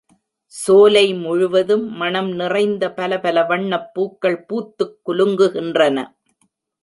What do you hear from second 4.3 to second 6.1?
பூத்துக் குலுங்குகின்றன.